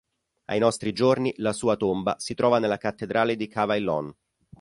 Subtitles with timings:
[0.45, 4.11] Ai nostri giorni la sua tomba si trova nella cattedrale di Cavaillon.